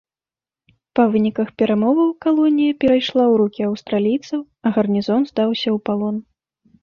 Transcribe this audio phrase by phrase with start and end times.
[0.99, 6.15] Па выніках перамоваў калонія перайшла ў рукі аўстралійцаў, а гарнізон здаўся ў палон.